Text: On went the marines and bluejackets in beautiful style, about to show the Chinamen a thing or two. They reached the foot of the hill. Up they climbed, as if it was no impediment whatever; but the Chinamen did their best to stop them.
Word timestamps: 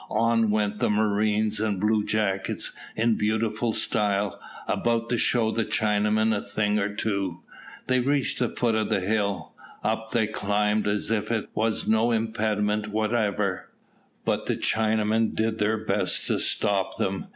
On 0.09 0.49
went 0.49 0.79
the 0.79 0.89
marines 0.89 1.59
and 1.59 1.79
bluejackets 1.79 2.71
in 2.95 3.17
beautiful 3.17 3.71
style, 3.71 4.39
about 4.67 5.09
to 5.09 5.17
show 5.19 5.51
the 5.51 5.63
Chinamen 5.63 6.35
a 6.35 6.41
thing 6.41 6.79
or 6.79 6.95
two. 6.95 7.41
They 7.85 7.99
reached 7.99 8.39
the 8.39 8.49
foot 8.49 8.73
of 8.73 8.89
the 8.89 9.01
hill. 9.01 9.51
Up 9.83 10.09
they 10.09 10.25
climbed, 10.25 10.87
as 10.87 11.11
if 11.11 11.29
it 11.31 11.49
was 11.53 11.87
no 11.87 12.11
impediment 12.11 12.87
whatever; 12.87 13.69
but 14.25 14.47
the 14.47 14.57
Chinamen 14.57 15.35
did 15.35 15.59
their 15.59 15.77
best 15.77 16.25
to 16.25 16.39
stop 16.39 16.97
them. 16.97 17.27